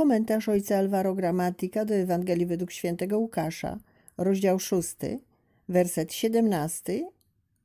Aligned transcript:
Komentarz 0.00 0.48
ojca 0.48 0.76
Alvaro 0.76 1.14
Gramatika 1.14 1.84
do 1.84 1.94
Ewangelii 1.94 2.46
według 2.46 2.72
świętego 2.72 3.18
Łukasza, 3.18 3.78
rozdział 4.18 4.58
6, 4.58 4.96
werset 5.68 6.12
17 6.12 7.10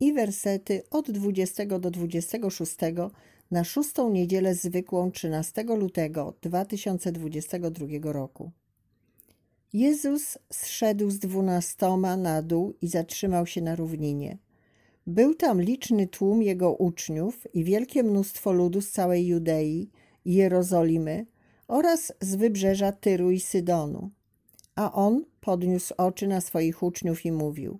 i 0.00 0.12
wersety 0.12 0.82
od 0.90 1.10
20 1.10 1.66
do 1.66 1.90
26 1.90 2.76
na 3.50 3.64
szóstą 3.64 4.10
niedzielę 4.10 4.54
zwykłą 4.54 5.10
13 5.10 5.62
lutego 5.62 6.34
2022 6.42 7.86
roku. 8.02 8.50
Jezus 9.72 10.38
zszedł 10.52 11.10
z 11.10 11.18
dwunastoma 11.18 12.16
na 12.16 12.42
dół 12.42 12.74
i 12.82 12.88
zatrzymał 12.88 13.46
się 13.46 13.62
na 13.62 13.76
równinie. 13.76 14.38
Był 15.06 15.34
tam 15.34 15.62
liczny 15.62 16.06
tłum 16.06 16.42
jego 16.42 16.72
uczniów 16.72 17.54
i 17.54 17.64
wielkie 17.64 18.02
mnóstwo 18.02 18.52
ludu 18.52 18.80
z 18.80 18.90
całej 18.90 19.26
Judei 19.26 19.90
i 20.24 20.34
Jerozolimy 20.34 21.26
oraz 21.68 22.12
z 22.20 22.34
wybrzeża 22.34 22.92
Tyru 22.92 23.30
i 23.30 23.40
Sydonu. 23.40 24.10
A 24.74 24.92
on 24.92 25.24
podniósł 25.40 25.94
oczy 25.96 26.26
na 26.26 26.40
swoich 26.40 26.82
uczniów 26.82 27.24
i 27.24 27.32
mówił: 27.32 27.78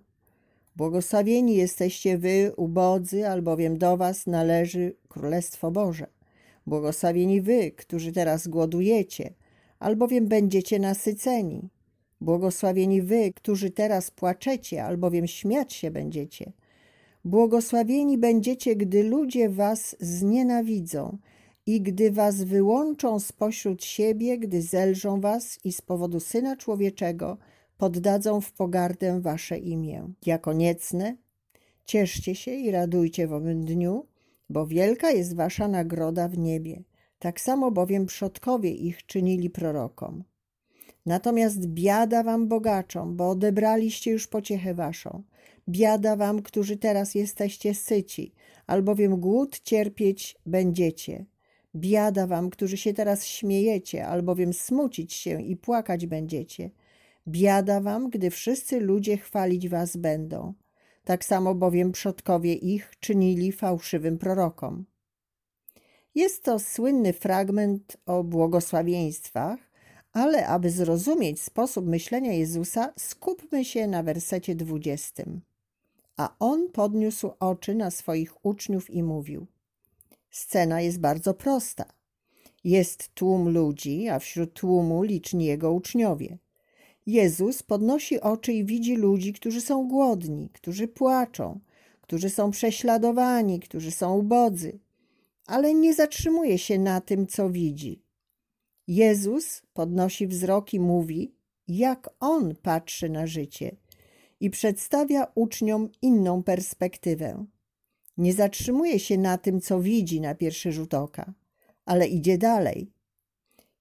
Błogosławieni 0.75 1.55
jesteście 1.55 2.17
wy, 2.17 2.51
ubodzy, 2.57 3.27
albowiem 3.27 3.77
do 3.77 3.97
was 3.97 4.27
należy 4.27 4.95
Królestwo 5.09 5.71
Boże. 5.71 6.07
Błogosławieni 6.67 7.41
wy, 7.41 7.71
którzy 7.71 8.11
teraz 8.11 8.47
głodujecie, 8.47 9.33
albowiem 9.79 10.27
będziecie 10.27 10.79
nasyceni. 10.79 11.69
Błogosławieni 12.21 13.01
wy, 13.01 13.33
którzy 13.35 13.71
teraz 13.71 14.11
płaczecie, 14.11 14.83
albowiem 14.83 15.27
śmiać 15.27 15.73
się 15.73 15.91
będziecie. 15.91 16.51
Błogosławieni 17.25 18.17
będziecie, 18.17 18.75
gdy 18.75 19.03
ludzie 19.03 19.49
was 19.49 19.95
znienawidzą 19.99 21.17
i 21.65 21.81
gdy 21.81 22.11
was 22.11 22.43
wyłączą 22.43 23.19
spośród 23.19 23.83
siebie, 23.83 24.37
gdy 24.37 24.61
zelżą 24.61 25.21
was 25.21 25.59
i 25.63 25.71
z 25.71 25.81
powodu 25.81 26.19
Syna 26.19 26.55
Człowieczego 26.55 27.37
poddadzą 27.77 28.41
w 28.41 28.51
pogardę 28.51 29.21
wasze 29.21 29.57
imię. 29.57 30.09
Jako 30.25 30.53
niecne, 30.53 31.17
cieszcie 31.85 32.35
się 32.35 32.51
i 32.51 32.71
radujcie 32.71 33.27
w 33.27 33.33
owym 33.33 33.65
dniu, 33.65 34.05
bo 34.49 34.67
wielka 34.67 35.11
jest 35.11 35.35
wasza 35.35 35.67
nagroda 35.67 36.27
w 36.27 36.37
niebie. 36.37 36.83
Tak 37.19 37.41
samo 37.41 37.71
bowiem 37.71 38.05
przodkowie 38.05 38.71
ich 38.71 39.05
czynili 39.05 39.49
prorokom. 39.49 40.23
Natomiast 41.05 41.65
biada 41.67 42.23
wam 42.23 42.47
bogaczom, 42.47 43.15
bo 43.15 43.29
odebraliście 43.29 44.11
już 44.11 44.27
pociechę 44.27 44.73
waszą. 44.73 45.23
Biada 45.69 46.15
wam, 46.15 46.41
którzy 46.41 46.77
teraz 46.77 47.15
jesteście 47.15 47.73
syci, 47.73 48.33
albowiem 48.67 49.19
głód 49.19 49.59
cierpieć 49.59 50.37
będziecie. 50.45 51.25
Biada 51.75 52.27
wam, 52.27 52.49
którzy 52.49 52.77
się 52.77 52.93
teraz 52.93 53.25
śmiejecie, 53.25 54.07
albowiem 54.07 54.53
smucić 54.53 55.13
się 55.13 55.41
i 55.41 55.55
płakać 55.55 56.05
będziecie. 56.05 56.69
Biada 57.27 57.81
wam, 57.81 58.09
gdy 58.09 58.29
wszyscy 58.29 58.79
ludzie 58.79 59.17
chwalić 59.17 59.69
was 59.69 59.97
będą. 59.97 60.53
Tak 61.03 61.25
samo 61.25 61.55
bowiem 61.55 61.91
przodkowie 61.91 62.53
ich 62.53 62.93
czynili 62.99 63.51
fałszywym 63.51 64.17
prorokom. 64.17 64.85
Jest 66.15 66.43
to 66.43 66.59
słynny 66.59 67.13
fragment 67.13 67.97
o 68.05 68.23
błogosławieństwach, 68.23 69.59
ale 70.11 70.47
aby 70.47 70.69
zrozumieć 70.69 71.41
sposób 71.41 71.85
myślenia 71.85 72.33
Jezusa, 72.33 72.93
skupmy 72.99 73.65
się 73.65 73.87
na 73.87 74.03
wersecie 74.03 74.55
dwudziestym. 74.55 75.41
A 76.17 76.35
on 76.39 76.71
podniósł 76.71 77.31
oczy 77.39 77.75
na 77.75 77.91
swoich 77.91 78.45
uczniów 78.45 78.89
i 78.89 79.03
mówił: 79.03 79.47
Scena 80.35 80.81
jest 80.81 80.99
bardzo 80.99 81.33
prosta. 81.33 81.85
Jest 82.63 83.13
tłum 83.13 83.49
ludzi, 83.49 84.09
a 84.09 84.19
wśród 84.19 84.53
tłumu 84.53 85.03
liczni 85.03 85.45
jego 85.45 85.73
uczniowie. 85.73 86.37
Jezus 87.05 87.63
podnosi 87.63 88.21
oczy 88.21 88.53
i 88.53 88.65
widzi 88.65 88.95
ludzi, 88.95 89.33
którzy 89.33 89.61
są 89.61 89.87
głodni, 89.87 90.49
którzy 90.53 90.87
płaczą, 90.87 91.59
którzy 92.01 92.29
są 92.29 92.51
prześladowani, 92.51 93.59
którzy 93.59 93.91
są 93.91 94.17
ubodzy, 94.17 94.79
ale 95.45 95.73
nie 95.73 95.93
zatrzymuje 95.93 96.57
się 96.57 96.79
na 96.79 97.01
tym, 97.01 97.27
co 97.27 97.49
widzi. 97.49 98.03
Jezus 98.87 99.61
podnosi 99.73 100.27
wzrok 100.27 100.73
i 100.73 100.79
mówi, 100.79 101.35
jak 101.67 102.09
on 102.19 102.55
patrzy 102.55 103.09
na 103.09 103.27
życie 103.27 103.75
i 104.39 104.49
przedstawia 104.49 105.27
uczniom 105.35 105.89
inną 106.01 106.43
perspektywę. 106.43 107.45
Nie 108.17 108.33
zatrzymuje 108.33 108.99
się 108.99 109.17
na 109.17 109.37
tym, 109.37 109.61
co 109.61 109.79
widzi 109.79 110.21
na 110.21 110.35
pierwszy 110.35 110.71
rzut 110.71 110.93
oka, 110.93 111.33
ale 111.85 112.07
idzie 112.07 112.37
dalej. 112.37 112.91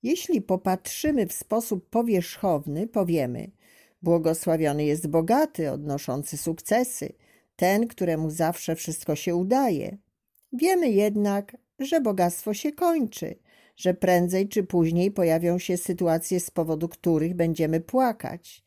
Jeśli 0.02 0.42
popatrzymy 0.42 1.26
w 1.26 1.32
sposób 1.32 1.88
powierzchowny, 1.90 2.86
powiemy: 2.86 3.50
Błogosławiony 4.02 4.84
jest 4.84 5.06
bogaty, 5.06 5.70
odnoszący 5.70 6.36
sukcesy, 6.36 7.12
ten, 7.56 7.88
któremu 7.88 8.30
zawsze 8.30 8.76
wszystko 8.76 9.16
się 9.16 9.34
udaje. 9.34 9.98
Wiemy 10.52 10.90
jednak, 10.90 11.56
że 11.78 12.00
bogactwo 12.00 12.54
się 12.54 12.72
kończy, 12.72 13.38
że 13.76 13.94
prędzej 13.94 14.48
czy 14.48 14.62
później 14.62 15.10
pojawią 15.10 15.58
się 15.58 15.76
sytuacje, 15.76 16.40
z 16.40 16.50
powodu 16.50 16.88
których 16.88 17.34
będziemy 17.34 17.80
płakać, 17.80 18.64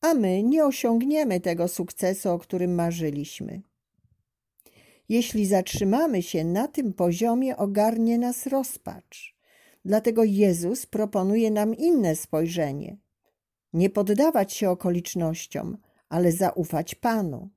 a 0.00 0.14
my 0.14 0.42
nie 0.42 0.64
osiągniemy 0.64 1.40
tego 1.40 1.68
sukcesu, 1.68 2.30
o 2.30 2.38
którym 2.38 2.74
marzyliśmy. 2.74 3.62
Jeśli 5.08 5.46
zatrzymamy 5.46 6.22
się 6.22 6.44
na 6.44 6.68
tym 6.68 6.92
poziomie, 6.92 7.56
ogarnie 7.56 8.18
nas 8.18 8.46
rozpacz. 8.46 9.36
Dlatego 9.84 10.24
Jezus 10.24 10.86
proponuje 10.86 11.50
nam 11.50 11.74
inne 11.74 12.16
spojrzenie. 12.16 12.96
Nie 13.72 13.90
poddawać 13.90 14.52
się 14.52 14.70
okolicznościom, 14.70 15.78
ale 16.08 16.32
zaufać 16.32 16.94
Panu. 16.94 17.48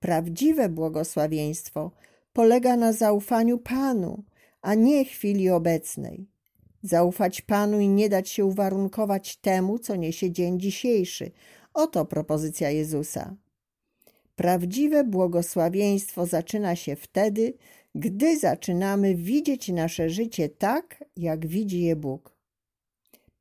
Prawdziwe 0.00 0.68
błogosławieństwo 0.68 1.90
polega 2.32 2.76
na 2.76 2.92
zaufaniu 2.92 3.58
Panu, 3.58 4.24
a 4.62 4.74
nie 4.74 5.04
chwili 5.04 5.50
obecnej. 5.50 6.28
Zaufać 6.82 7.40
Panu 7.40 7.80
i 7.80 7.88
nie 7.88 8.08
dać 8.08 8.28
się 8.28 8.44
uwarunkować 8.44 9.36
temu, 9.36 9.78
co 9.78 9.96
niesie 9.96 10.30
dzień 10.30 10.60
dzisiejszy. 10.60 11.30
Oto 11.74 12.04
propozycja 12.04 12.70
Jezusa. 12.70 13.36
Prawdziwe 14.40 15.04
błogosławieństwo 15.04 16.26
zaczyna 16.26 16.76
się 16.76 16.96
wtedy, 16.96 17.54
gdy 17.94 18.38
zaczynamy 18.38 19.14
widzieć 19.14 19.68
nasze 19.68 20.10
życie 20.10 20.48
tak, 20.48 21.04
jak 21.16 21.46
widzi 21.46 21.82
je 21.82 21.96
Bóg. 21.96 22.36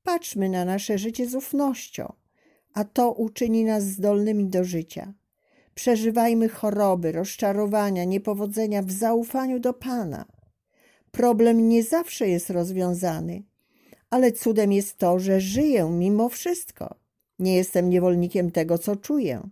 Patrzmy 0.03 0.49
na 0.49 0.65
nasze 0.65 0.97
życie 0.97 1.29
z 1.29 1.35
ufnością, 1.35 2.13
a 2.73 2.83
to 2.83 3.11
uczyni 3.11 3.63
nas 3.63 3.83
zdolnymi 3.83 4.45
do 4.45 4.63
życia. 4.63 5.13
Przeżywajmy 5.75 6.49
choroby, 6.49 7.11
rozczarowania, 7.11 8.03
niepowodzenia 8.03 8.81
w 8.81 8.91
zaufaniu 8.91 9.59
do 9.59 9.73
Pana. 9.73 10.25
Problem 11.11 11.69
nie 11.69 11.83
zawsze 11.83 12.27
jest 12.27 12.49
rozwiązany, 12.49 13.43
ale 14.09 14.31
cudem 14.31 14.71
jest 14.71 14.97
to, 14.97 15.19
że 15.19 15.41
żyję 15.41 15.89
mimo 15.91 16.29
wszystko. 16.29 16.95
Nie 17.39 17.55
jestem 17.55 17.89
niewolnikiem 17.89 18.51
tego, 18.51 18.77
co 18.77 18.95
czuję. 18.95 19.49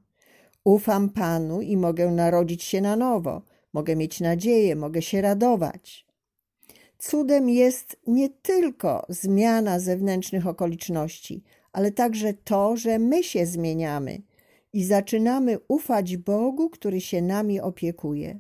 Ufam 0.68 1.10
Panu 1.10 1.62
i 1.62 1.78
mogę 1.78 2.12
narodzić 2.12 2.64
się 2.64 2.82
na 2.82 2.96
nowo, 2.96 3.42
mogę 3.74 3.96
mieć 3.96 4.20
nadzieję, 4.20 4.76
mogę 4.76 5.02
się 5.02 5.22
radować. 5.22 6.06
Cudem 6.98 7.50
jest 7.50 7.98
nie 8.08 8.30
tylko 8.30 9.06
zmiana 9.10 9.80
zewnętrznych 9.80 10.48
okoliczności, 10.48 11.44
ale 11.72 11.92
także 11.92 12.34
to, 12.34 12.78
że 12.78 13.00
my 13.00 13.24
się 13.24 13.46
zmieniamy 13.46 14.22
i 14.74 14.84
zaczynamy 14.84 15.58
ufać 15.68 16.18
Bogu, 16.18 16.70
który 16.70 17.02
się 17.02 17.22
nami 17.22 17.60
opiekuje. 17.60 18.40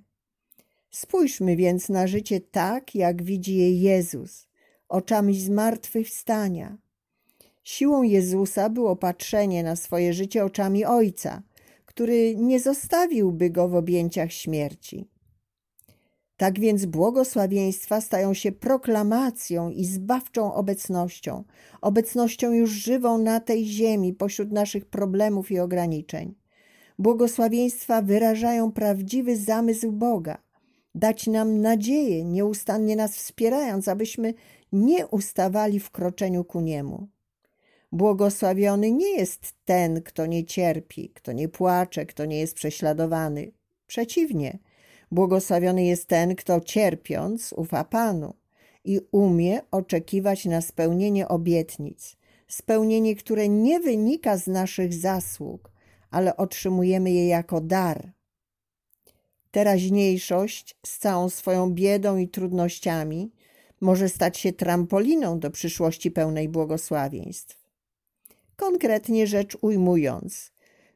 Spójrzmy 0.92 1.56
więc 1.56 1.90
na 1.90 2.08
życie 2.08 2.42
tak, 2.42 2.96
jak 2.96 3.24
widzi 3.24 3.56
je 3.56 3.82
Jezus, 3.82 4.48
oczami 4.90 5.40
zmartwychwstania. 5.40 6.78
Siłą 7.64 8.04
Jezusa 8.04 8.70
było 8.70 8.96
patrzenie 8.96 9.64
na 9.64 9.76
swoje 9.76 10.14
życie 10.14 10.46
oczami 10.46 10.86
Ojca, 10.86 11.44
który 11.98 12.36
nie 12.36 12.60
zostawiłby 12.60 13.50
go 13.50 13.70
w 13.70 13.76
objęciach 13.76 14.32
śmierci. 14.32 15.08
Tak 16.38 16.60
więc 16.60 16.86
błogosławieństwa 16.86 18.02
stają 18.02 18.34
się 18.34 18.52
proklamacją 18.52 19.70
i 19.70 19.86
zbawczą 19.86 20.54
obecnością, 20.54 21.44
obecnością 21.82 22.52
już 22.52 22.70
żywą 22.70 23.18
na 23.18 23.40
tej 23.40 23.66
ziemi 23.66 24.14
pośród 24.14 24.52
naszych 24.52 24.86
problemów 24.86 25.52
i 25.52 25.60
ograniczeń. 25.60 26.36
Błogosławieństwa 27.00 28.02
wyrażają 28.02 28.72
prawdziwy 28.72 29.38
zamysł 29.38 29.92
Boga, 29.92 30.38
dać 30.96 31.28
nam 31.28 31.62
nadzieję, 31.62 32.24
nieustannie 32.24 32.96
nas 32.96 33.16
wspierając, 33.16 33.88
abyśmy 33.88 34.34
nie 34.72 35.08
ustawali 35.08 35.80
w 35.80 35.92
kroczeniu 35.92 36.44
ku 36.44 36.62
Niemu. 36.62 37.08
Błogosławiony 37.92 38.92
nie 38.92 39.18
jest 39.18 39.54
ten, 39.66 40.02
kto 40.02 40.26
nie 40.26 40.46
cierpi, 40.46 41.10
kto 41.10 41.32
nie 41.32 41.50
płacze, 41.50 42.06
kto 42.06 42.26
nie 42.26 42.40
jest 42.40 42.56
prześladowany. 42.56 43.52
Przeciwnie, 43.88 44.60
błogosławiony 45.12 45.86
jest 45.86 46.08
ten, 46.08 46.36
kto 46.36 46.62
cierpiąc 46.62 47.54
ufa 47.54 47.84
Panu 47.84 48.34
i 48.84 49.00
umie 49.12 49.62
oczekiwać 49.72 50.46
na 50.46 50.62
spełnienie 50.62 51.28
obietnic, 51.28 52.18
spełnienie, 52.48 53.16
które 53.16 53.50
nie 53.50 53.80
wynika 53.80 54.38
z 54.38 54.48
naszych 54.48 54.94
zasług, 54.94 55.72
ale 56.12 56.38
otrzymujemy 56.38 57.12
je 57.12 57.28
jako 57.28 57.62
dar. 57.62 58.12
Teraźniejszość 59.52 60.76
z 60.86 60.98
całą 60.98 61.30
swoją 61.30 61.74
biedą 61.74 62.18
i 62.18 62.28
trudnościami 62.28 63.32
może 63.82 64.10
stać 64.10 64.38
się 64.38 64.54
trampoliną 64.54 65.40
do 65.40 65.52
przyszłości 65.52 66.12
pełnej 66.12 66.50
błogosławieństw. 66.50 67.57
Konkretnie 68.60 69.28
rzecz 69.28 69.58
ujmując, 69.62 70.52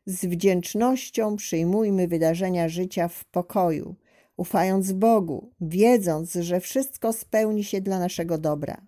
z 0.06 0.26
wdzięcznością 0.26 1.36
przyjmujmy 1.36 2.08
wydarzenia 2.08 2.70
życia 2.70 3.08
w 3.08 3.26
pokoju, 3.26 3.96
ufając 4.38 4.92
Bogu, 4.92 5.52
wiedząc, 5.62 6.34
że 6.34 6.60
wszystko 6.60 7.14
spełni 7.14 7.64
się 7.64 7.82
dla 7.82 8.00
naszego 8.00 8.38
dobra. 8.38 8.82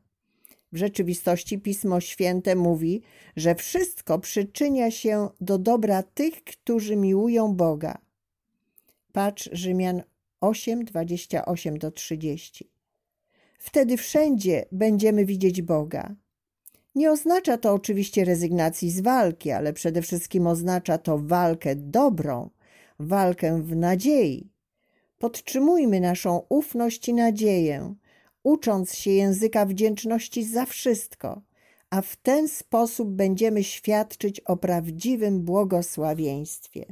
W 0.71 0.77
rzeczywistości 0.77 1.59
Pismo 1.59 1.99
Święte 1.99 2.55
mówi, 2.55 3.01
że 3.35 3.55
wszystko 3.55 4.19
przyczynia 4.19 4.91
się 4.91 5.29
do 5.41 5.57
dobra 5.57 6.03
tych, 6.03 6.43
którzy 6.43 6.95
miłują 6.95 7.55
Boga. 7.55 7.97
Patrz 9.11 9.49
Rzymian 9.51 10.03
8, 10.41 10.85
28 10.85 11.77
do 11.77 11.91
30. 11.91 12.69
Wtedy 13.59 13.97
wszędzie 13.97 14.65
będziemy 14.71 15.25
widzieć 15.25 15.61
Boga. 15.61 16.15
Nie 16.95 17.11
oznacza 17.11 17.57
to 17.57 17.73
oczywiście 17.73 18.25
rezygnacji 18.25 18.91
z 18.91 19.01
walki, 19.01 19.51
ale 19.51 19.73
przede 19.73 20.01
wszystkim 20.01 20.47
oznacza 20.47 20.97
to 20.97 21.17
walkę 21.17 21.75
dobrą, 21.75 22.49
walkę 22.99 23.61
w 23.61 23.75
nadziei. 23.75 24.49
Podtrzymujmy 25.19 25.99
naszą 25.99 26.45
ufność 26.49 27.09
i 27.09 27.13
nadzieję, 27.13 27.95
ucząc 28.43 28.95
się 28.95 29.11
języka 29.11 29.65
wdzięczności 29.65 30.43
za 30.43 30.65
wszystko, 30.65 31.41
a 31.89 32.01
w 32.01 32.15
ten 32.15 32.47
sposób 32.47 33.09
będziemy 33.09 33.63
świadczyć 33.63 34.39
o 34.39 34.57
prawdziwym 34.57 35.41
błogosławieństwie. 35.41 36.85